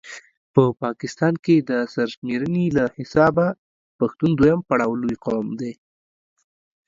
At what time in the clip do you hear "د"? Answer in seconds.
1.69-1.71